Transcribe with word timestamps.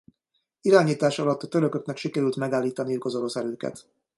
Irányítása 0.61 1.23
alatt 1.23 1.43
a 1.43 1.47
törököknek 1.47 1.97
sikerült 1.97 2.35
megállítaniuk 2.35 3.05
az 3.05 3.15
orosz 3.15 3.35
erőket. 3.35 3.89